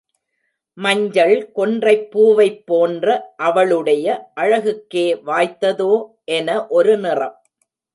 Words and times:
மஞ்சள் 0.77 1.51
கொன்றைப் 1.51 2.07
பூவைப்போன்ற 2.13 3.05
அவளுடைய 3.43 4.07
அழகுக்கே 4.41 5.07
வாய்த்ததோ 5.25 5.93
என 6.31 6.49
ஒரு 6.69 6.95
நிறம். 6.97 7.37